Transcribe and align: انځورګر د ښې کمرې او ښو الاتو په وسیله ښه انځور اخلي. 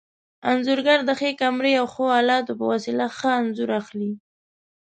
انځورګر 0.49 0.99
د 1.05 1.09
ښې 1.19 1.31
کمرې 1.41 1.73
او 1.79 1.85
ښو 1.93 2.05
الاتو 2.19 2.51
په 2.59 2.65
وسیله 2.71 3.05
ښه 3.17 3.29
انځور 3.41 3.69
اخلي. 3.81 4.11